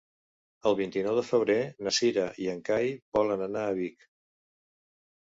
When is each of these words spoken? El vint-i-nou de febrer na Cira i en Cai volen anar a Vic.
El 0.69 0.77
vint-i-nou 0.79 1.19
de 1.19 1.25
febrer 1.27 1.59
na 1.87 1.95
Cira 1.99 2.25
i 2.47 2.51
en 2.57 2.65
Cai 2.73 2.93
volen 3.21 3.49
anar 3.53 3.67
a 3.71 3.81
Vic. 3.85 4.13